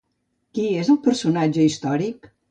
Qui 0.57 0.63
és 0.83 0.87
el 0.93 0.97
personatge 1.07 1.67
històric? 1.73 2.27